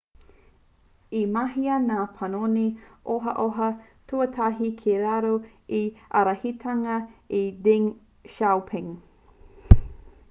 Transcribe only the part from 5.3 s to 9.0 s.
i te ārahitanga o deng xiaoping